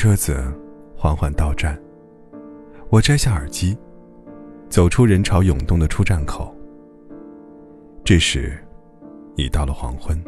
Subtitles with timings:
[0.00, 0.42] 车子
[0.96, 1.78] 缓缓到站，
[2.88, 3.76] 我摘下耳机，
[4.70, 6.56] 走出人潮涌动的出站口。
[8.02, 8.58] 这时，
[9.36, 10.18] 已到了黄昏，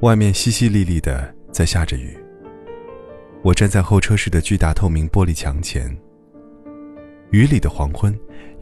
[0.00, 2.18] 外面淅淅沥沥的在下着雨。
[3.42, 5.96] 我站在候车室的巨大透明玻璃墙前。
[7.30, 8.12] 雨里的黄昏，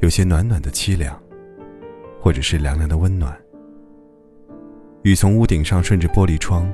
[0.01, 1.19] 有些暖暖的凄凉，
[2.21, 3.35] 或者是凉凉的温暖。
[5.05, 6.71] 雨从屋顶上顺着玻璃窗，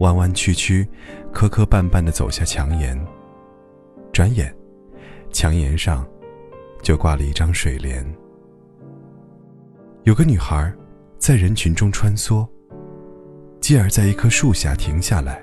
[0.00, 0.86] 弯弯曲曲、
[1.32, 2.98] 磕磕绊绊地走下墙沿。
[4.12, 4.54] 转眼，
[5.30, 6.06] 墙沿上
[6.82, 8.04] 就挂了一张水帘。
[10.02, 10.70] 有个女孩
[11.18, 12.46] 在人群中穿梭，
[13.60, 15.42] 继而在一棵树下停下来，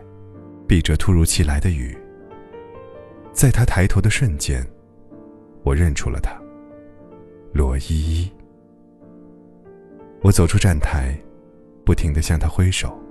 [0.67, 1.97] 避着突如其来的雨。
[3.31, 4.65] 在她抬头的瞬间，
[5.63, 6.31] 我认出了她，
[7.53, 8.31] 罗依依。
[10.21, 11.17] 我走出站台。
[11.85, 13.01] 不停地向他挥手，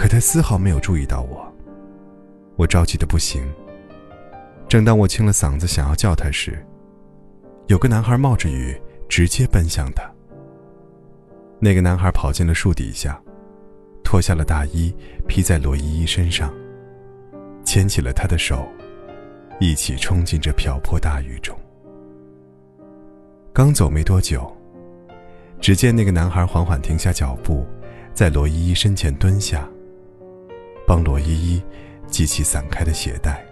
[0.00, 1.46] 可他丝毫没有注意到我。
[2.56, 3.46] 我着急的不行。
[4.66, 6.64] 正当我清了嗓子想要叫他时，
[7.66, 8.74] 有个男孩冒着雨
[9.10, 10.10] 直接奔向他。
[11.58, 13.20] 那个男孩跑进了树底下，
[14.02, 14.90] 脱下了大衣
[15.28, 16.50] 披在罗依依身上，
[17.62, 18.66] 牵起了她的手，
[19.60, 21.54] 一起冲进这瓢泼大雨中。
[23.52, 24.50] 刚走没多久。
[25.60, 27.66] 只见那个男孩缓缓停下脚步，
[28.14, 29.68] 在罗依依身前蹲下，
[30.90, 31.62] 帮罗依依
[32.08, 33.46] 系起散开的鞋带。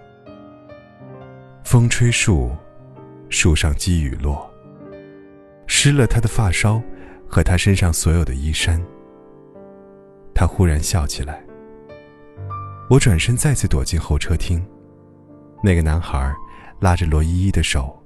[1.63, 2.51] 风吹树，
[3.29, 4.53] 树上积雨落，
[5.69, 6.83] 湿了他的发梢
[7.29, 8.85] 和他身上所有的衣衫。
[10.35, 11.41] 他忽然笑起来。
[12.91, 14.61] 我转身再次躲进候车厅，
[15.63, 16.35] 那个男孩
[16.81, 17.97] 拉着罗依依的手，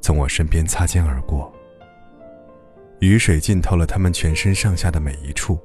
[0.00, 1.52] 从我身边擦肩而过。
[3.00, 5.58] 雨水浸透了他们全身上下的每一处。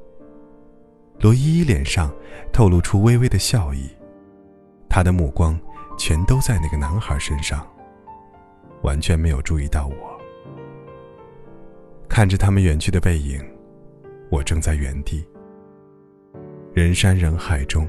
[1.20, 2.14] 罗依依脸上
[2.52, 3.90] 透露出微微的笑意，
[4.88, 5.60] 她的目光
[5.98, 7.68] 全都在那个男孩身上，
[8.84, 9.96] 完全没有注意到我。
[12.08, 13.44] 看着他们远去的背影，
[14.30, 15.26] 我正在原地。
[16.74, 17.88] 人山人海中，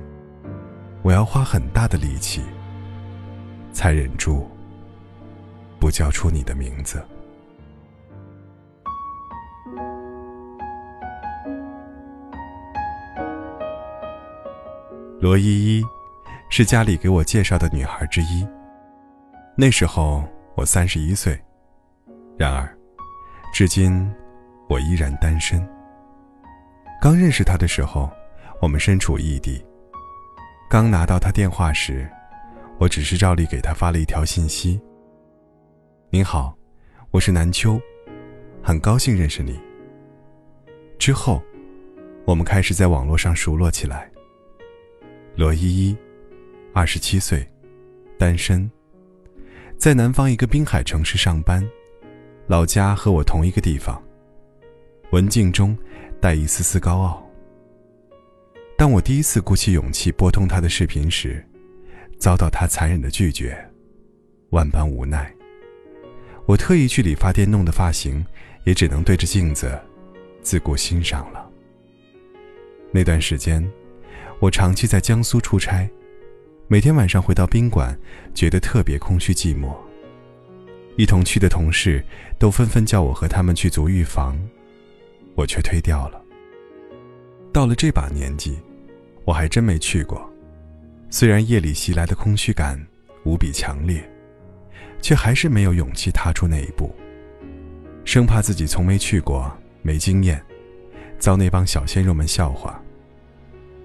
[1.02, 2.42] 我要花很大的力气，
[3.72, 4.48] 才忍住
[5.78, 7.02] 不叫出你的名字。
[15.20, 15.42] 罗依
[15.78, 15.84] 依，
[16.48, 18.46] 是家里给我介绍的女孩之一。
[19.56, 20.22] 那时候
[20.54, 21.36] 我三十一岁，
[22.36, 22.72] 然而，
[23.52, 24.08] 至今
[24.68, 25.68] 我依然单身。
[27.02, 28.08] 刚认识她的时候，
[28.62, 29.60] 我们身处异地。
[30.70, 32.08] 刚拿到她电话时，
[32.78, 34.80] 我只是照例给她发了一条信息
[36.10, 36.56] ：“您好，
[37.10, 37.80] 我是南秋，
[38.62, 39.60] 很高兴认识你。”
[40.96, 41.42] 之后，
[42.24, 44.08] 我们开始在网络上熟络起来。
[45.38, 45.96] 罗依依，
[46.72, 47.46] 二十七岁，
[48.18, 48.68] 单身，
[49.76, 51.64] 在南方一个滨海城市上班，
[52.48, 54.02] 老家和我同一个地方。
[55.12, 55.78] 文静中
[56.20, 57.24] 带一丝丝高傲。
[58.76, 61.40] 当我第一次鼓起勇气拨通他的视频时，
[62.18, 63.56] 遭到他残忍的拒绝，
[64.50, 65.32] 万般无奈。
[66.46, 68.26] 我特意去理发店弄的发型，
[68.64, 69.80] 也只能对着镜子，
[70.42, 71.48] 自顾欣赏了。
[72.90, 73.64] 那段时间。
[74.40, 75.88] 我长期在江苏出差，
[76.68, 77.98] 每天晚上回到宾馆，
[78.32, 79.74] 觉得特别空虚寂寞。
[80.96, 82.04] 一同去的同事
[82.38, 84.38] 都纷纷叫我和他们去足浴房，
[85.34, 86.22] 我却推掉了。
[87.52, 88.56] 到了这把年纪，
[89.24, 90.30] 我还真没去过。
[91.10, 92.78] 虽然夜里袭来的空虚感
[93.24, 94.08] 无比强烈，
[95.02, 96.94] 却还是没有勇气踏出那一步，
[98.04, 99.50] 生怕自己从没去过，
[99.82, 100.40] 没经验，
[101.18, 102.80] 遭那帮小鲜肉们笑话。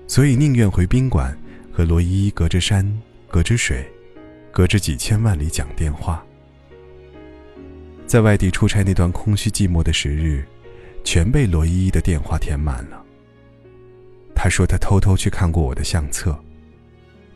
[0.07, 1.35] 所以宁愿回宾馆，
[1.71, 2.85] 和罗依依隔着山，
[3.29, 3.89] 隔着水，
[4.51, 6.23] 隔着几千万里讲电话。
[8.05, 10.45] 在外地出差那段空虚寂寞的时日，
[11.03, 13.03] 全被罗依依的电话填满了。
[14.35, 16.37] 她说她偷偷去看过我的相册，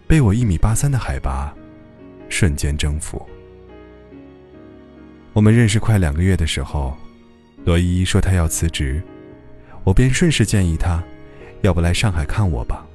[0.05, 1.51] 被我一米八三的海拔
[2.29, 3.25] 瞬间征服。
[5.33, 6.95] 我们认识快两个月的时候，
[7.65, 9.01] 罗依依说她要辞职，
[9.83, 11.03] 我便顺势建议她。
[11.61, 12.85] 要不来上海看我吧，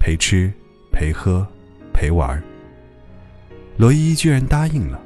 [0.00, 0.52] 陪吃，
[0.90, 1.46] 陪喝，
[1.92, 2.42] 陪玩。
[3.76, 5.00] 罗依依居然答应了，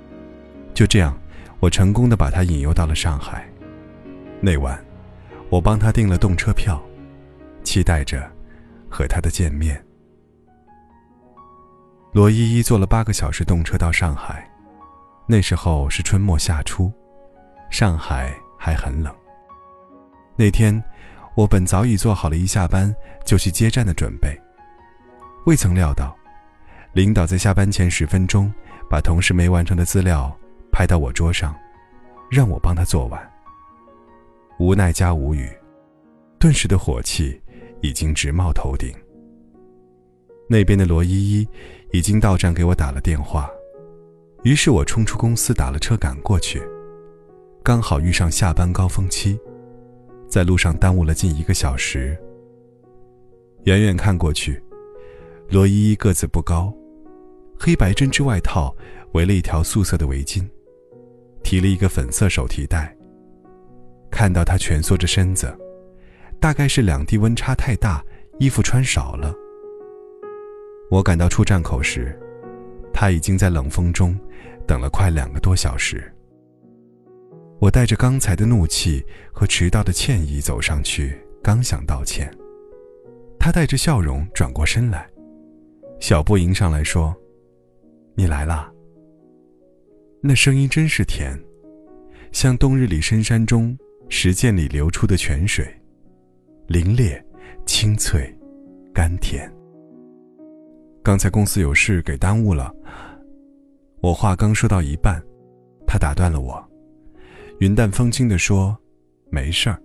[0.73, 1.19] 就这样，
[1.59, 3.47] 我成功的把她引诱到了上海。
[4.41, 4.83] 那晚，
[5.51, 6.81] 我帮她订了动车票，
[7.65, 8.31] 期待着
[8.89, 9.85] 和她的见面。
[12.13, 14.49] 罗依依坐了八个小时动车到上海，
[15.27, 16.91] 那时候是春末夏初，
[17.69, 19.13] 上海还很冷。
[20.37, 20.83] 那天。
[21.35, 22.95] 我本早已做好了一下班
[23.25, 24.39] 就去接站的准备，
[25.47, 26.15] 未曾料到，
[26.93, 28.53] 领导在下班前十分钟
[28.91, 30.31] 把同事没完成的资料
[30.71, 31.55] 拍到我桌上，
[32.31, 33.33] 让我帮他做完。
[34.59, 35.51] 无奈加无语，
[36.39, 37.41] 顿时的火气
[37.81, 38.95] 已经直冒头顶。
[40.49, 41.49] 那边的罗依依
[41.93, 43.49] 已经到站给我打了电话，
[44.43, 46.63] 于是我冲出公司打了车赶过去，
[47.63, 49.41] 刚好遇上下班高峰期，
[50.33, 52.17] 在路上耽误了近一个小时。
[53.65, 54.59] 远远看过去，
[55.51, 56.73] 罗依依个子不高，
[57.61, 58.75] 黑白针织外套
[59.13, 60.43] 围了一条素色的围巾，
[61.45, 62.97] 提了一个粉色手提袋。
[64.11, 65.55] 看到她蜷缩着身子，
[66.41, 68.03] 大概是两地温差太大，
[68.39, 69.35] 衣服穿少了。
[70.91, 72.19] 我赶到出站口时，
[72.91, 74.19] 他已经在冷风中
[74.67, 76.12] 等了快两个多小时。
[77.63, 79.01] 我带着刚才的怒气
[79.33, 82.29] 和迟到的歉意走上去，刚想道歉，
[83.39, 85.09] 他带着笑容转过身来，
[86.01, 87.15] 小步迎上来说
[88.19, 88.69] ：“你来啦。”
[90.21, 91.41] 那声音真是甜，
[92.33, 95.65] 像冬日里深山中石涧里流出的泉水，
[96.67, 97.23] 凛冽、
[97.65, 98.29] 清脆、
[98.93, 99.49] 甘甜。
[101.01, 102.75] 刚才公司有事给耽误了。
[104.01, 105.23] 我话刚说到一半，
[105.87, 106.72] 他打断了我，
[107.63, 108.77] 云淡风轻地说
[109.31, 109.81] ：“没事儿。”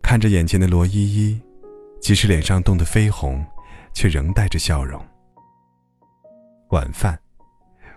[0.00, 1.40] 看着眼前的罗依依，
[2.00, 3.44] 即使脸上冻得绯红，
[3.92, 5.04] 却仍带着笑容。
[6.68, 7.18] 晚饭，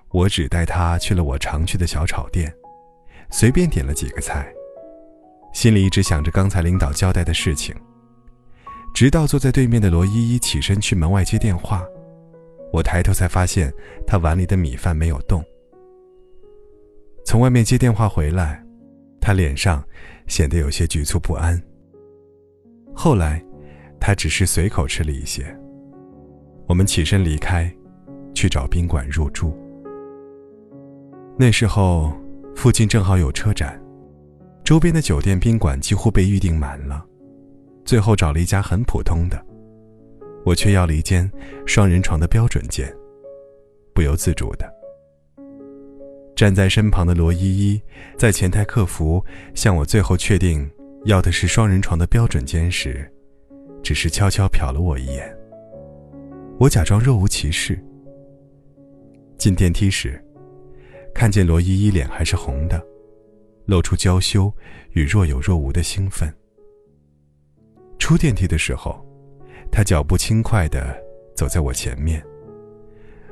[0.09, 2.51] 我只带她去了我常去的小炒店，
[3.30, 4.51] 随便点了几个菜，
[5.53, 7.75] 心里一直想着刚才领导交代的事情。
[8.95, 11.86] 直到坐在对面的罗依依起身去门外接电话，
[12.71, 13.71] 我抬头才发现
[14.07, 15.45] 她碗里的米饭没有动。
[17.25, 18.64] 从外面接电话回来，
[19.20, 19.84] 他脸上
[20.28, 21.62] 显得有些局促不安。
[22.94, 23.44] 后来，
[24.00, 25.44] 他只是随口吃了一些。
[26.68, 27.74] 我们起身离开，
[28.34, 29.58] 去找宾馆入住。
[31.38, 32.14] 那时候，
[32.56, 33.81] 附近正好有车展，
[34.64, 37.06] 周边的酒店宾馆几乎被预订满了。
[37.86, 39.46] 最后找了一家很普通的，
[40.46, 41.30] 我却要了一间
[41.66, 42.94] 双人床的标准间，
[43.94, 44.73] 不由自主的。
[46.44, 47.81] 站在身旁的罗依依，
[48.18, 49.24] 在前台客服
[49.56, 50.69] 向我最后确定
[51.06, 53.10] 要的是双人床的标准间时，
[53.81, 55.34] 只是悄悄瞟了我一眼。
[56.60, 57.81] 我假装若无其事。
[59.38, 60.22] 进电梯时，
[61.16, 62.86] 看见罗依依脸还是红的，
[63.66, 64.54] 露出娇羞
[64.92, 66.28] 与若有若无的兴奋。
[67.98, 69.01] 出电梯的时候，
[69.72, 70.94] 他脚步轻快地
[71.38, 72.22] 走在我前面。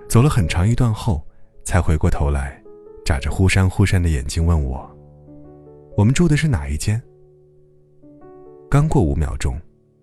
[0.08, 1.22] 走了很长一段后，
[1.66, 2.61] 才回过头来，
[3.04, 4.90] 眨着忽闪忽闪的眼睛问我
[5.98, 7.02] ：“我们住的是哪一间？”
[8.70, 9.60] 刚过五秒钟，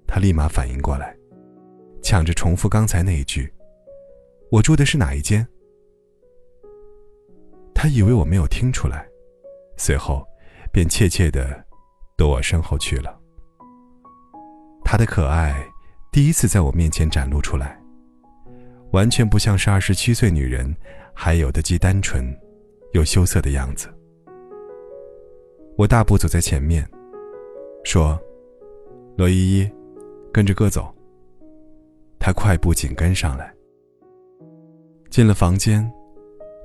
[0.07, 1.17] 他立马反应过来，
[2.03, 3.51] 抢着重复刚才那一句
[4.53, 5.47] ：“我住的是哪一间？”
[7.75, 9.07] 他以为我没有听出来，
[9.77, 10.27] 随后
[10.73, 11.65] 便怯怯地
[12.17, 13.19] 躲我身后去了。
[14.85, 15.65] 她的可爱
[16.11, 17.81] 第一次在我面前展露出来，
[18.93, 20.75] 完全不像是二十七岁女人
[21.15, 22.37] 还有的既单纯
[22.93, 23.89] 又羞涩的样子。
[25.77, 26.89] 我大步走在前面，
[27.85, 28.19] 说
[29.17, 29.71] ：“罗依依，
[30.33, 30.93] 跟着哥走。”
[32.19, 33.55] 她快步紧跟上来。
[35.11, 35.89] 进了房间，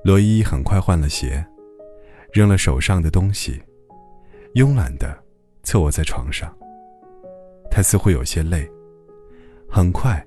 [0.03, 1.46] 罗依依很快换了鞋，
[2.34, 3.62] 扔了手上的东西，
[4.56, 5.15] 慵懒的
[5.62, 6.51] 侧卧在床上。
[7.70, 8.70] 他似乎有些累。
[9.70, 10.24] 很快，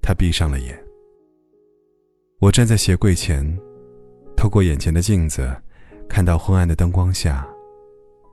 [0.00, 0.78] 他闭上了眼。
[2.38, 3.58] 我站在鞋柜前，
[4.38, 5.52] 透过眼前的镜子，
[6.08, 7.44] 看到昏暗的灯光下，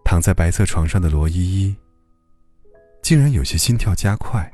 [0.03, 1.75] 躺在白色床上的罗依依，
[3.01, 4.47] 竟然有些心跳加快。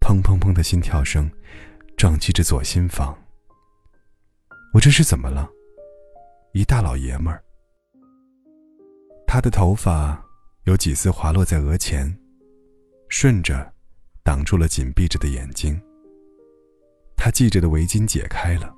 [0.00, 1.28] 砰砰砰的心跳声，
[1.96, 3.12] 撞击着左心房。
[4.72, 5.50] 我这是怎么了？
[6.52, 7.42] 一大老爷们儿。
[9.26, 10.24] 他的头发
[10.62, 12.16] 有几丝滑落在额前。
[13.08, 13.72] 顺着，
[14.22, 15.76] 挡住了紧闭着的眼睛。
[17.16, 18.72] 他系着的围巾解开了，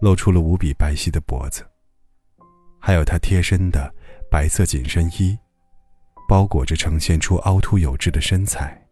[0.00, 1.64] 露出了无比白皙的脖子，
[2.80, 3.92] 还有他贴身的
[4.30, 5.38] 白色紧身衣，
[6.28, 8.86] 包裹着呈现出凹凸有致的身材。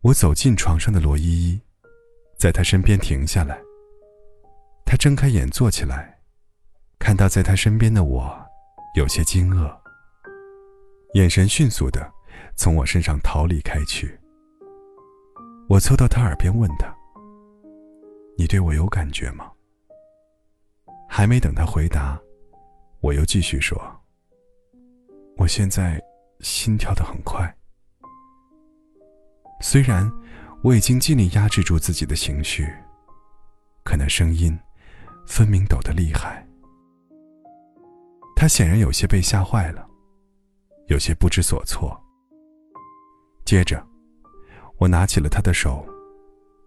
[0.00, 1.60] 我走进床上的罗依依，
[2.36, 3.60] 在他身边停下来。
[4.84, 6.18] 他睁开眼坐起来，
[6.98, 8.36] 看到在他身边的我，
[8.96, 9.74] 有些惊愕，
[11.14, 12.12] 眼神迅速的。
[12.54, 14.18] 从我身上逃离开去。
[15.68, 16.94] 我凑到他耳边问他
[18.36, 19.50] ：“你对我有感觉吗？”
[21.14, 22.18] 还没等他回答，
[23.00, 23.78] 我又继续说
[25.36, 26.02] ：“我现在
[26.40, 27.54] 心跳的很快。
[29.60, 30.10] 虽然
[30.64, 32.66] 我已经尽力压制住自己的情绪，
[33.84, 34.58] 可那声音
[35.26, 36.48] 分明抖得厉害。
[38.34, 39.86] 他显然有些被吓坏了，
[40.86, 41.94] 有些不知所措。
[43.44, 43.86] 接着，
[44.78, 45.86] 我拿起了他的手，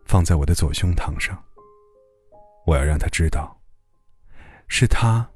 [0.05, 1.35] 放在我的左胸膛上。
[2.67, 3.59] 我要让他知道，
[4.67, 5.29] 是他，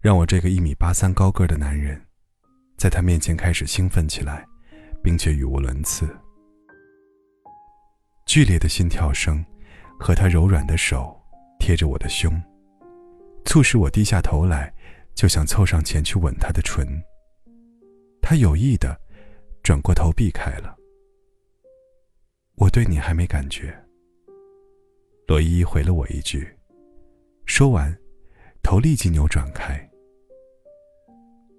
[0.00, 2.00] 让我这个一米八三高个的男人，
[2.76, 4.46] 在他面前开始兴奋起来，
[5.02, 6.08] 并且语无伦次。
[8.26, 9.44] 剧烈的心跳声，
[9.98, 11.18] 和他柔软的手
[11.58, 12.40] 贴着我的胸，
[13.44, 14.72] 促使我低下头来，
[15.14, 16.86] 就想凑上前去吻他的唇。
[18.20, 19.00] 他有意的
[19.62, 20.76] 转过头避开了。
[22.56, 23.74] 我对你还没感觉。
[25.26, 26.46] 罗伊回了我一句，
[27.46, 27.96] 说完，
[28.62, 29.78] 头立即扭转开。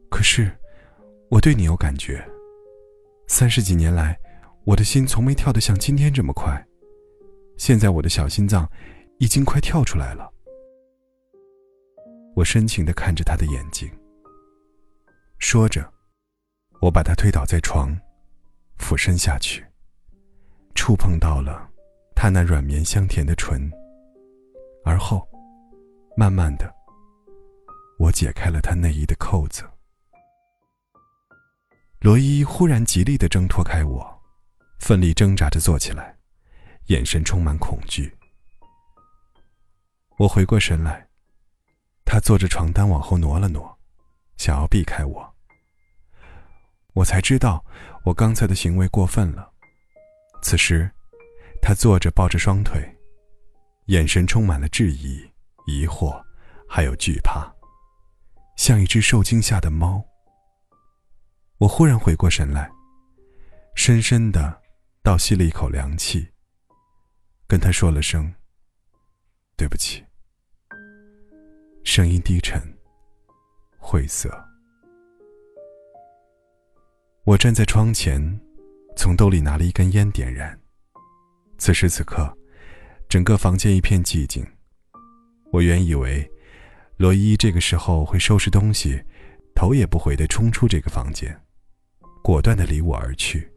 [0.09, 0.51] 可是，
[1.29, 2.23] 我对你有感觉。
[3.27, 4.17] 三十几年来。
[4.63, 6.63] 我的心从没跳得像今天这么快，
[7.57, 8.69] 现在我的小心脏
[9.17, 10.31] 已经快跳出来了。
[12.35, 13.89] 我深情地看着他的眼睛，
[15.39, 15.91] 说着，
[16.79, 17.99] 我把他推倒在床，
[18.77, 19.65] 俯身下去，
[20.75, 21.67] 触碰到了
[22.15, 23.67] 他那软绵香甜的唇，
[24.85, 25.27] 而后，
[26.15, 26.71] 慢慢的，
[28.01, 29.63] 我解开了他内衣的扣子。
[31.99, 34.21] 罗伊忽然极力地挣脱开我。
[34.79, 36.17] 奋力挣扎着坐起来，
[36.87, 38.11] 眼神充满恐惧。
[40.17, 41.07] 我回过神来，
[42.03, 43.77] 他坐着床单往后挪了挪，
[44.37, 45.35] 想要避开我。
[46.93, 47.63] 我才知道
[48.03, 49.51] 我刚才的行为过分了。
[50.41, 50.89] 此时，
[51.61, 52.81] 他坐着抱着双腿，
[53.85, 55.23] 眼神充满了质疑、
[55.67, 56.19] 疑惑，
[56.67, 57.47] 还有惧怕，
[58.61, 60.05] 像一只受惊吓的猫。
[61.57, 62.69] 我忽然回过神来，
[63.73, 64.61] 深深的。
[65.01, 66.27] 倒吸了一口凉气，
[67.47, 68.31] 跟他说了声
[69.57, 70.05] “对不起”，
[71.83, 72.61] 声音低沉、
[73.79, 74.29] 晦涩。
[77.23, 78.21] 我站在窗前，
[78.95, 80.55] 从兜里拿了一根烟点燃。
[81.57, 82.31] 此时此刻，
[83.09, 84.45] 整个房间一片寂静。
[85.51, 86.31] 我原以为
[87.01, 89.03] 罗伊这个时候会收拾东西，
[89.55, 91.35] 头也不回的冲出这个房间，
[92.21, 93.51] 果断的离我而去。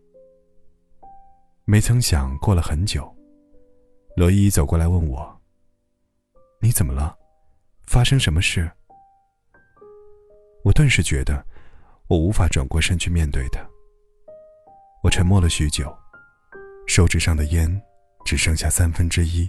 [1.66, 3.14] 没曾想，过了很久，
[4.16, 5.38] 罗伊走过来问我
[6.58, 7.14] ：“你怎么了？
[7.86, 8.72] 发生什么事？”
[10.64, 11.44] 我顿时觉得，
[12.06, 13.60] 我无法转过身去面对他。
[15.02, 15.94] 我沉默了许久，
[16.86, 17.82] 手指上的烟
[18.24, 19.46] 只剩下三分之一。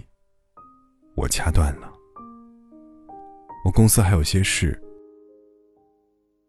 [1.14, 1.95] 我掐断了。
[3.66, 4.80] 我公司还有些事。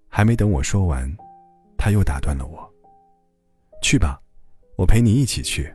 [0.07, 1.11] 还没等我说完，
[1.75, 2.71] 他又打断了我
[3.81, 4.21] ：“去吧。”
[4.77, 5.73] 我陪你一起去。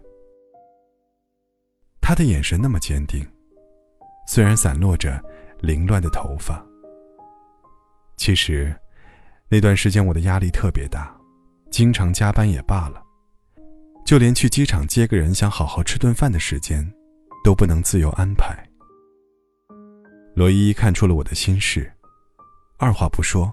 [2.00, 3.26] 他的眼神那么坚定，
[4.28, 5.20] 虽然散落着
[5.58, 6.64] 凌乱的头发。
[8.16, 8.72] 其实，
[9.48, 11.12] 那段时间我的压力特别大，
[11.72, 13.02] 经常加班也罢了，
[14.06, 16.88] 就连去机场接个人、想好好吃顿饭的时间，
[17.42, 18.64] 都不能自由安排。
[20.34, 21.92] 罗依依看出了我的心事，
[22.78, 23.52] 二话不说，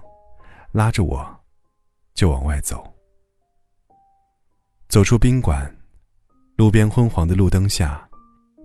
[0.72, 1.40] 拉着我，
[2.14, 2.82] 就往外走。
[4.88, 5.70] 走出宾馆，
[6.56, 8.08] 路边昏黄的路灯下，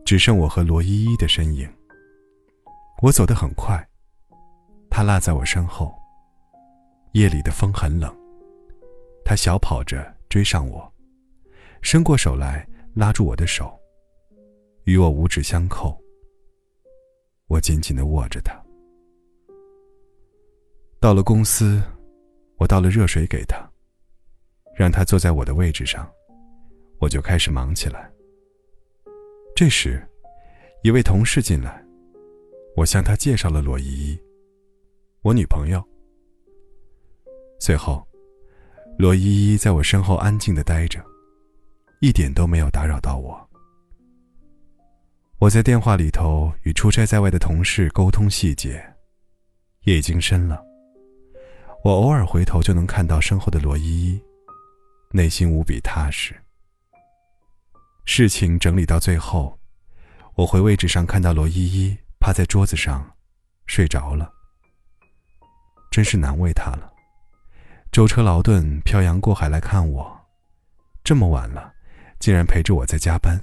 [0.05, 1.69] 只剩我和罗依依的身影。
[3.01, 3.85] 我走得很快，
[4.89, 5.93] 她落在我身后。
[7.11, 8.15] 夜里的风很冷，
[9.25, 10.89] 她小跑着追上我，
[11.81, 13.77] 伸过手来拉住我的手，
[14.85, 16.01] 与我五指相扣。
[17.47, 18.53] 我紧紧的握着她。
[20.99, 21.81] 到了公司，
[22.57, 23.69] 我倒了热水给她。
[24.77, 26.05] 让他坐在我的位置上，
[26.99, 28.11] 我就开始忙起来。
[29.55, 30.05] 这时，
[30.83, 31.81] 一位同事进来，
[32.75, 34.19] 我向他介绍了罗依依，
[35.21, 35.81] 我女朋友。
[37.57, 38.05] 随后，
[38.99, 41.01] 罗依依在我身后安静的待着，
[42.01, 43.49] 一点都没有打扰到我。
[45.37, 48.81] 我在电话里头与出差在外的同事沟通细节，
[49.81, 50.63] 夜已经深了。
[51.83, 54.21] 我偶尔回头就能看到身后的罗依依。
[55.11, 56.33] 内心无比踏实。
[58.05, 59.59] 事情整理到最后，
[60.35, 63.05] 我回位置上看到罗依依趴在桌子上，
[63.65, 64.31] 睡着了。
[65.91, 66.91] 真是难为她了，
[67.91, 70.19] 舟车劳顿漂洋过海来看我，
[71.03, 71.73] 这么晚了，
[72.19, 73.37] 竟然陪着我在加班。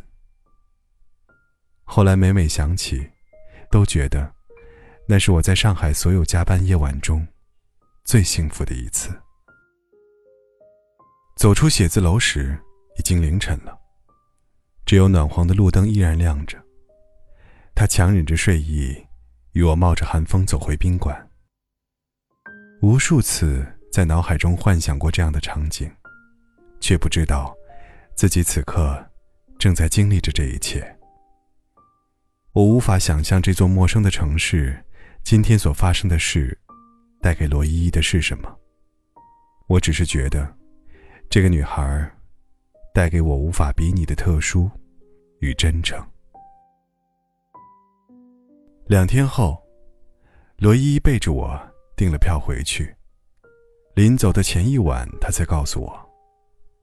[1.94, 3.06] 后来每每想起，
[3.70, 4.32] 都觉得，
[5.06, 7.28] 那是我在上海所有加班夜晚中，
[8.02, 9.10] 最幸福的一次。
[11.36, 12.58] 走出写字楼时，
[12.98, 13.78] 已经凌晨了。
[14.86, 16.58] 只有暖黄的路灯依然亮着。
[17.74, 18.96] 他强忍着睡意，
[19.52, 21.30] 与我冒着寒风走回宾馆。
[22.80, 25.94] 无数次在脑海中幻想过这样的场景，
[26.80, 27.54] 却不知道
[28.16, 29.10] 自己此刻
[29.58, 30.98] 正在经历着这一切。
[32.54, 34.78] 我无法想象这座陌生的城市
[35.22, 36.58] 今天所发生的事，
[37.18, 38.54] 带给罗依依的是什么。
[39.68, 40.54] 我只是觉得，
[41.30, 42.10] 这个女孩
[42.92, 44.70] 带给我无法比拟的特殊
[45.40, 45.98] 与真诚。
[48.84, 49.58] 两天后，
[50.58, 51.58] 罗依依背着我
[51.96, 52.94] 订了票回去。
[53.94, 56.10] 临走的前一晚，她才告诉我，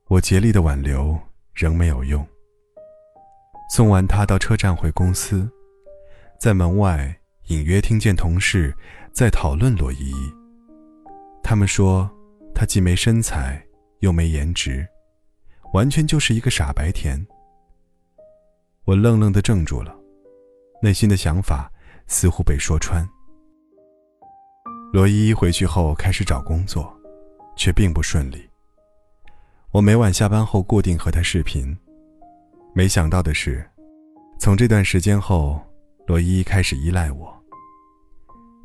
[0.08, 1.16] 我竭力的挽留
[1.54, 2.28] 仍没有用。
[3.70, 5.48] 送完她到车站回公司，
[6.40, 7.14] 在门外
[7.48, 8.74] 隐约听见同事
[9.12, 10.34] 在讨论罗依依。
[11.44, 12.10] 他们说，
[12.56, 13.62] 她既没身材，
[14.00, 14.88] 又没颜值，
[15.74, 17.28] 完全就是一个傻白甜。
[18.86, 19.96] 我愣愣的怔住了，
[20.82, 21.72] 内心的想法。
[22.12, 23.08] 似乎被说穿。
[24.92, 26.92] 罗依依回去后开始找工作，
[27.56, 28.50] 却并不顺利。
[29.70, 31.78] 我每晚下班后固定和她视频，
[32.74, 33.64] 没想到的是，
[34.40, 35.62] 从这段时间后，
[36.10, 37.32] 罗依依开始依赖我。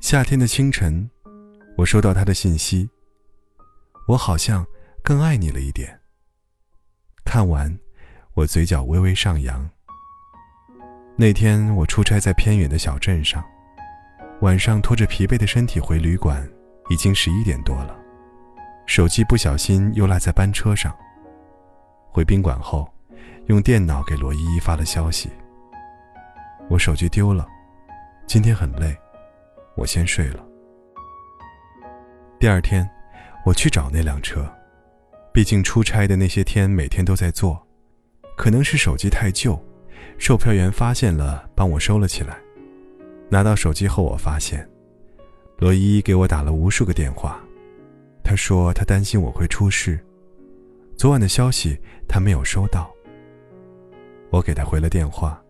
[0.01, 1.11] 夏天的清晨，
[1.77, 2.89] 我收到他的信息
[4.09, 4.65] ：“我好像
[5.03, 6.01] 更爱你了一点。”
[7.23, 7.79] 看完，
[8.33, 9.69] 我嘴角微微上扬。
[11.17, 13.45] 那天我出差在偏远的小镇上，
[14.41, 16.51] 晚上拖着疲惫的身体回旅馆，
[16.89, 17.95] 已经十一点多了，
[18.87, 20.97] 手机不小心又落在班车上。
[22.09, 22.91] 回宾馆后，
[23.49, 25.29] 用电脑给罗依依发了消息
[26.69, 27.47] ：“我手机丢了，
[28.27, 28.97] 今天很累，
[29.77, 30.45] 我先睡了。”
[32.41, 32.89] 第二天，
[33.45, 34.47] 我去找那辆车，
[35.33, 37.61] 毕竟出差的那些天每天都在坐，
[38.37, 39.59] 可能是手机太旧。
[40.19, 42.39] 售票员发现了，帮我收了起来。
[43.29, 44.69] 拿到手机后，我发现，
[45.59, 47.41] 罗伊给我打了无数个电话。
[48.23, 49.99] 他说他担心我会出事，
[50.97, 52.91] 昨晚的消息他没有收到。
[54.31, 55.44] 我给他回了电话。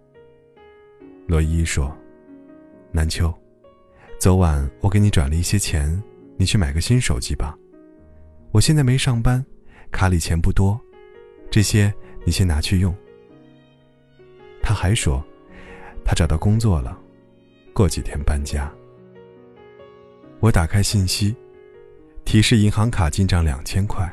[1.26, 1.96] 罗伊说
[2.92, 3.32] ：“南秋，
[4.18, 6.02] 昨晚我给你转了一些钱，
[6.36, 7.56] 你去买个新手机吧。
[8.52, 9.44] 我现在没上班，
[9.90, 10.78] 卡里钱不多，
[11.50, 11.92] 这些
[12.24, 12.94] 你先拿去用。”
[14.62, 15.24] 他还说，
[16.04, 16.98] 他找到工作了，
[17.72, 18.70] 过几天搬家。
[20.40, 21.34] 我打开信息，
[22.26, 24.06] 提示银行卡进账两千块。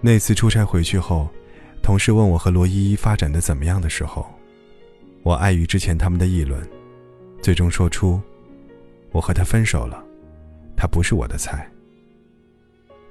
[0.00, 1.28] 那次出差回去后，
[1.82, 4.26] 同事问我和罗依依发展的怎么样的时候，
[5.22, 6.60] 我碍于之前他们的议论，
[7.40, 8.20] 最终说出，
[9.12, 10.04] 我和他分手了，
[10.76, 11.70] 他不是我的菜。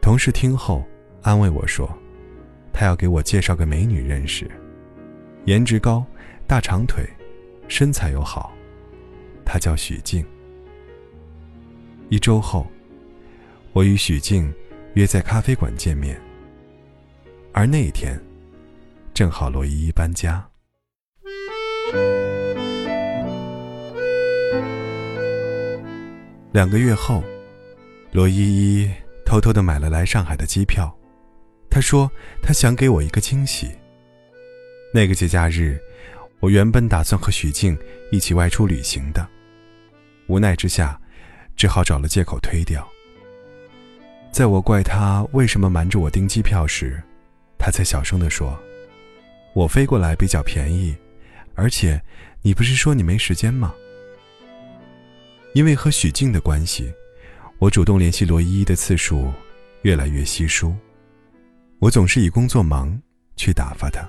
[0.01, 0.83] 同事听后
[1.21, 1.89] 安慰我说，
[2.73, 4.49] 他要给我介绍个美女认识。
[5.45, 6.05] 颜值高，
[6.45, 7.03] 大长腿，
[7.67, 8.51] 身材又好，
[9.45, 10.25] 她叫许静。
[12.09, 12.67] 一周后，
[13.71, 14.53] 我与许静
[14.95, 16.19] 约在咖啡馆见面。
[17.53, 18.21] 而那一天，
[19.13, 20.50] 正好罗依依搬家。
[26.53, 27.23] 两个月后，
[28.11, 28.91] 罗依依
[29.25, 30.93] 偷偷的买了来上海的机票。
[31.69, 32.11] 她说
[32.43, 33.71] ：“她想给我一个惊喜。”
[34.93, 35.79] 那个节假日，
[36.41, 37.77] 我原本打算和许静
[38.11, 39.25] 一起外出旅行的，
[40.27, 40.99] 无奈之下，
[41.55, 42.85] 只好找了借口推掉。
[44.29, 47.01] 在我怪他为什么瞒着我订机票时，
[47.57, 48.59] 他才小声地说
[49.55, 50.93] ：“我飞过来比较便宜，
[51.55, 52.01] 而且
[52.41, 53.73] 你不是说你没时间吗？”
[55.53, 56.91] 因为和许静的关系，
[57.59, 59.31] 我主动联系罗依依的次数
[59.81, 60.73] 越来越稀疏，
[61.79, 62.97] 我总是以工作忙
[63.35, 64.07] 去打发她。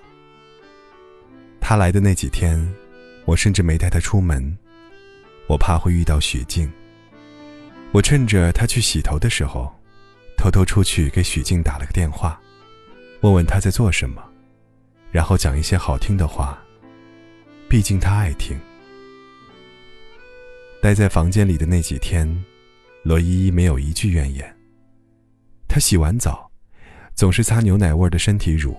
[1.61, 2.59] 他来的那几天，
[3.25, 4.57] 我甚至没带他出门，
[5.49, 6.71] 我怕会遇到许静。
[7.93, 9.73] 我趁着他去洗头的时候，
[10.37, 12.41] 偷偷出去给许静打了个电话，
[13.21, 14.23] 问问她在做什么，
[15.11, 16.59] 然后讲一些好听的话，
[17.69, 18.59] 毕竟她爱听。
[20.83, 22.29] 待在房间里的那几天，
[23.05, 24.53] 罗依依没有一句怨言。
[25.69, 26.51] 她洗完澡，
[27.15, 28.77] 总是擦牛奶味的身体乳，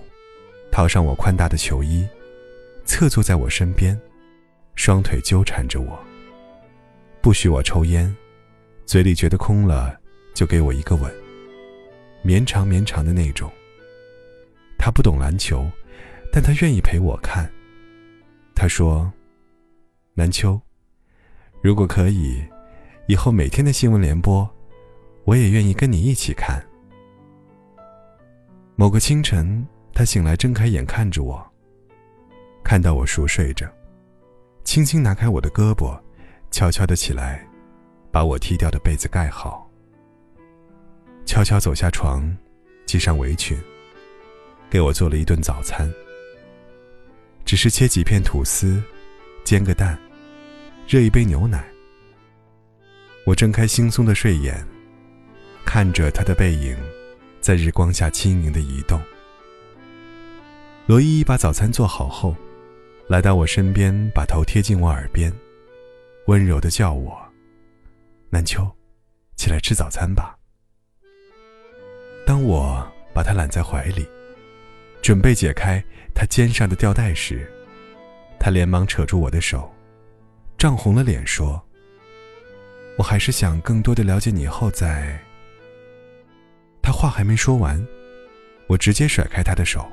[0.70, 2.06] 套上我宽大的球衣。
[2.84, 3.98] 侧坐在我身边，
[4.74, 5.98] 双腿纠缠着我。
[7.22, 8.14] 不许我抽烟，
[8.84, 9.98] 嘴里觉得空了，
[10.34, 11.10] 就给我一个吻。
[12.20, 13.50] 绵长绵长的那种。
[14.78, 15.66] 他不懂篮球，
[16.30, 17.50] 但他愿意陪我看。
[18.54, 19.10] 他说
[20.12, 20.60] ：“南秋，
[21.64, 22.44] 如果可以，
[23.06, 24.46] 以后每天的新闻联播，
[25.24, 26.62] 我也愿意跟你一起看。”
[28.76, 31.42] 某个清晨，他醒来，睁开眼看着我。
[32.62, 33.66] 看到我熟睡着，
[34.62, 35.98] 轻轻拿开我的胳膊，
[36.50, 37.48] 悄悄的起来，
[38.12, 39.66] 把我踢掉的被子盖好，
[41.24, 42.30] 悄悄走下床，
[42.84, 43.58] 系上围裙，
[44.68, 45.90] 给我做了一顿早餐。
[47.46, 48.82] 只是切几片吐司，
[49.44, 49.98] 煎个蛋，
[50.86, 51.64] 热一杯牛奶。
[53.24, 54.62] 我睁开惺忪的睡眼，
[55.64, 56.76] 看着他的背影，
[57.40, 59.00] 在日光下轻盈的移动。
[60.86, 62.36] 罗依依把早餐做好后，
[63.08, 65.32] 来到我身边，把头贴近我耳边，
[66.26, 67.18] 温柔的叫我
[68.28, 68.70] ：“南秋，
[69.36, 70.36] 起来吃早餐吧。”
[72.26, 74.06] 当我把他揽在怀里，
[75.00, 75.82] 准备解开
[76.14, 77.50] 他肩上的吊带时，
[78.38, 79.73] 他连忙扯住我的手，
[80.64, 81.62] 涨红了脸说
[82.96, 85.22] ：“我还是想更多的了解你后再。”
[86.80, 87.86] 他话还没说完，
[88.66, 89.86] 我直接甩开他的手。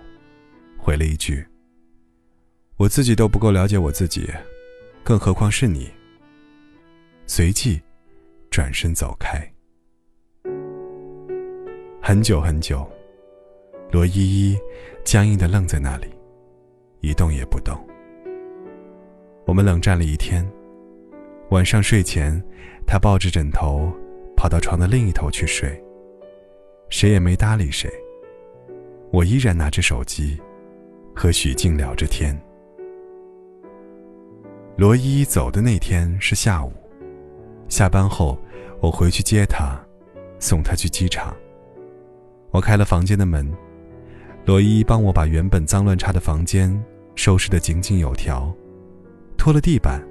[0.77, 1.45] 回了一句
[2.79, 4.29] ：“我自己都不够了解我自己，
[5.03, 5.91] 更何况是你。”
[7.27, 7.77] 随即，
[8.49, 9.45] 转身走开。
[12.01, 12.89] 很久很久，
[13.91, 14.57] 罗依依
[15.03, 16.07] 僵硬的愣在那里，
[17.01, 17.77] 一动也不动。
[19.45, 20.49] 我们冷战了一天。
[21.51, 22.41] 晚上睡前，
[22.87, 23.91] 他抱着枕头
[24.35, 25.81] 跑到床的另一头去睡，
[26.89, 27.89] 谁也没搭理谁。
[29.11, 30.37] 我依然拿着手机。
[31.13, 32.35] 和许静聊着天。
[34.77, 36.71] 罗伊走的那天是下午，
[37.67, 38.39] 下班后
[38.79, 39.77] 我回去接她，
[40.39, 41.35] 送她去机场。
[42.51, 43.45] 我开了房间的门，
[44.45, 46.81] 罗伊帮我把原本脏乱差的房间
[47.13, 48.49] 收拾得井井有条，
[49.37, 50.01] 拖了地板，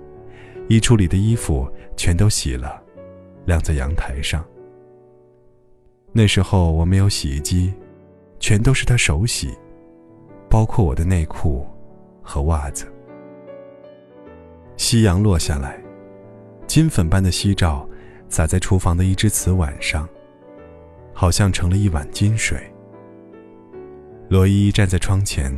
[0.71, 2.81] 衣橱里的衣服全都洗了，
[3.45, 4.45] 晾在阳台上。
[6.13, 7.75] 那时候我没有洗衣机，
[8.39, 9.53] 全都是他手洗。
[10.49, 11.67] 包括我的内裤
[12.23, 12.87] 和袜子。
[14.77, 15.77] 夕阳落下来，
[16.69, 17.85] 金粉般的夕照
[18.29, 20.09] 洒在厨房的一只瓷碗上，
[21.13, 22.61] 好像盛了一碗金水。
[24.29, 25.53] 罗伊站在窗前，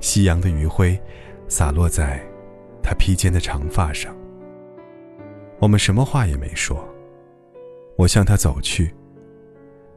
[0.00, 1.00] 夕阳的余晖
[1.48, 2.22] 洒落在
[2.82, 4.14] 她披肩的长发上。
[5.58, 6.86] 我们什么话也没说。
[7.96, 8.94] 我向他走去，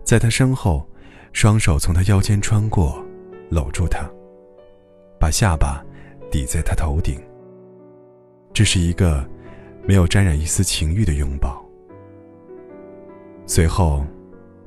[0.04, 0.88] 在他身后，
[1.34, 3.04] 双手从他腰间穿过。
[3.50, 4.08] 搂住他，
[5.20, 5.84] 把下巴
[6.30, 7.20] 抵在他头顶。
[8.54, 9.28] 这是一个
[9.88, 11.60] 没有沾染一丝情欲的拥抱。
[13.48, 14.06] 随后，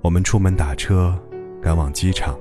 [0.01, 1.17] 我们出门打车，
[1.63, 2.37] 赶往机场。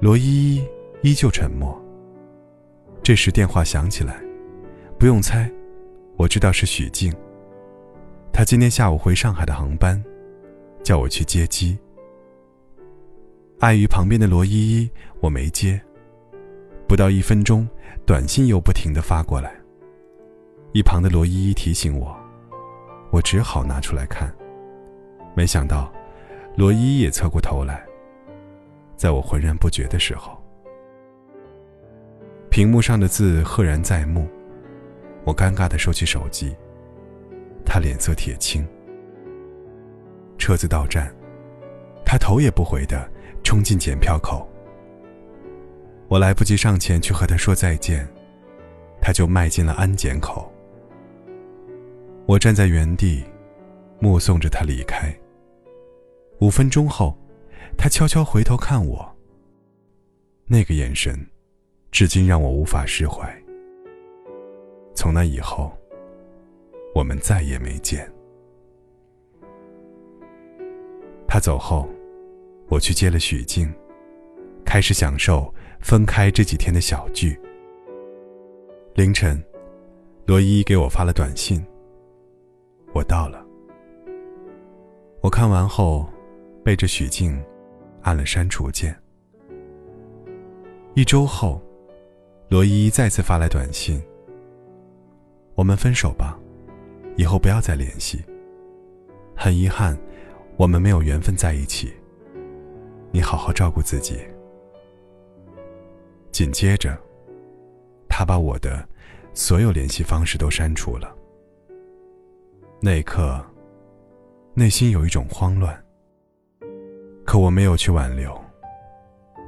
[0.00, 0.66] 罗依依
[1.02, 1.80] 依旧沉默。
[3.04, 4.20] 这时电话响起来，
[4.98, 5.48] 不用猜，
[6.16, 7.12] 我知道是许静。
[8.32, 10.02] 他今天下午回上海的航班，
[10.82, 11.78] 叫我去接机。
[13.60, 15.80] 碍于旁边的罗依依，我没接。
[16.88, 17.68] 不到一分钟，
[18.04, 19.54] 短信又不停的发过来。
[20.72, 22.16] 一旁的罗依依提醒我，
[23.10, 24.34] 我只好拿出来看。
[25.34, 25.92] 没想到，
[26.56, 27.86] 罗依依也侧过头来。
[28.96, 30.42] 在我浑然不觉的时候，
[32.50, 34.28] 屏幕上的字赫然在目。
[35.24, 36.54] 我尴尬的收起手机。
[37.64, 38.66] 他脸色铁青。
[40.38, 41.14] 车子到站，
[42.04, 43.10] 他头也不回的。
[43.44, 44.48] 冲进检票口，
[46.06, 48.08] 我来不及上前去和他说再见，
[49.00, 50.50] 他就迈进了安检口。
[52.24, 53.24] 我站在原地，
[53.98, 55.12] 目送着他离开。
[56.38, 57.18] 五分钟后，
[57.76, 59.16] 他悄悄回头看我。
[60.46, 61.18] 那个眼神，
[61.90, 63.41] 至今让我无法释怀。
[65.02, 65.76] 从那以后，
[66.94, 68.08] 我们再也没见。
[71.26, 71.88] 他走后。
[72.68, 73.68] 我去接了许静，
[74.64, 77.36] 开始享受分开这几天的小聚。
[78.94, 79.42] 凌晨，
[80.24, 81.62] 罗伊给我发了短信。
[82.94, 83.44] 我到了。
[85.20, 86.08] 我看完后，
[86.64, 87.44] 背着许静，
[88.02, 88.96] 按了删除键。
[90.94, 91.60] 一周后，
[92.48, 94.00] 罗伊再次发来短信
[95.62, 96.36] ：“我们分手吧，
[97.16, 98.20] 以后不要再联系。
[99.36, 99.96] 很遗憾，
[100.56, 101.94] 我们没有缘分在一起。”
[103.14, 104.18] 你好好照顾自己。
[106.32, 106.98] 紧接着，
[108.08, 108.84] 他把我的
[109.34, 111.16] 所有联系方式都删除了。
[112.80, 113.40] 那一刻，
[114.54, 115.80] 内心有一种慌乱。
[117.24, 118.36] 可我没有去挽留。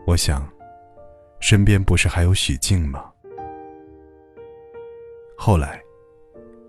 [0.06, 0.48] 我想，
[1.40, 3.10] 身边不是还有许静吗？
[5.36, 5.82] 后来，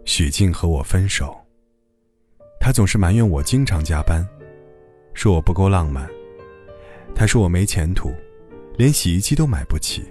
[0.05, 1.35] 许静和我分手。
[2.59, 4.25] 他总是埋怨我经常加班，
[5.13, 6.07] 说我不够浪漫。
[7.13, 8.13] 他说我没前途，
[8.77, 10.03] 连洗衣机都买不起。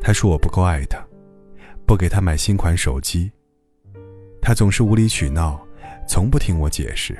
[0.00, 0.98] 他说我不够爱他，
[1.86, 3.30] 不给他买新款手机。
[4.40, 5.60] 他总是无理取闹，
[6.08, 7.16] 从不听我解释。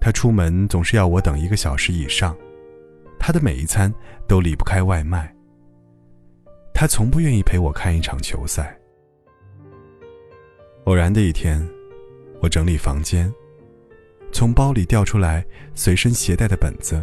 [0.00, 2.36] 他出门总是要我等一个小时以上，
[3.18, 3.92] 他的每一餐
[4.28, 5.34] 都离不开外卖。
[6.72, 8.78] 他从不愿意陪我看一场球赛。
[10.84, 11.66] 偶然的一天，
[12.42, 13.32] 我整理房间，
[14.32, 15.42] 从包里掉出来
[15.74, 17.02] 随身携带的本子。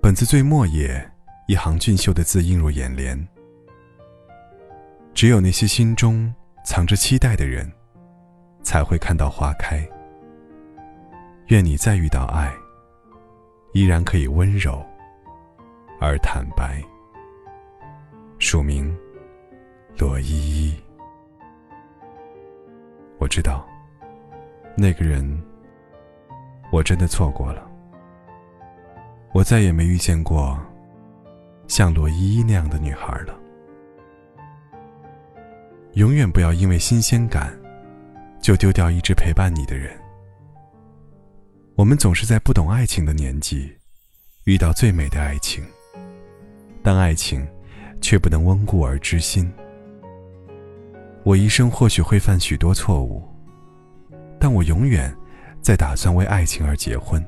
[0.00, 1.10] 本子最末页，
[1.46, 3.28] 一行俊秀的字映入眼帘
[5.12, 7.70] ：“只有那些心中藏着期待的人，
[8.62, 9.86] 才会看到花开。
[11.48, 12.50] 愿你再遇到爱，
[13.74, 14.82] 依然可以温柔
[16.00, 16.82] 而坦白。”
[18.40, 18.96] 署名：
[19.98, 20.74] 罗依依。
[23.22, 23.64] 我知道，
[24.76, 25.40] 那个人，
[26.72, 27.64] 我真的错过了。
[29.32, 30.58] 我再也没遇见过
[31.68, 33.38] 像罗依依那样的女孩了。
[35.92, 37.56] 永远不要因为新鲜感，
[38.40, 39.96] 就丢掉一直陪伴你的人。
[41.76, 43.72] 我们总是在不懂爱情的年纪，
[44.46, 45.64] 遇到最美的爱情。
[46.82, 47.46] 但爱情，
[48.00, 49.48] 却不能温故而知新。
[51.24, 53.22] 我一生或许会犯许多错误，
[54.40, 55.14] 但我永远
[55.60, 57.24] 在打算为爱情而结婚。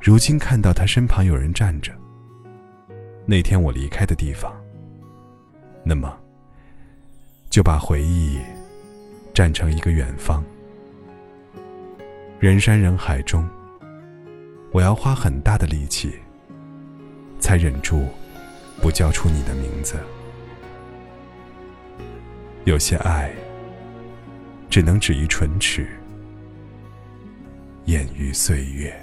[0.00, 1.92] 如今看到他身旁有人站着，
[3.26, 4.52] 那天我离开的地方，
[5.84, 6.16] 那么
[7.50, 8.38] 就把回忆
[9.34, 10.44] 站成一个远方。
[12.38, 13.48] 人山人海中，
[14.72, 16.14] 我要花很大的力气，
[17.40, 18.06] 才忍住
[18.80, 19.96] 不叫出你的名字。
[22.64, 23.28] 有些爱，
[24.70, 25.84] 只能止于唇齿，
[27.86, 28.94] 掩于岁月。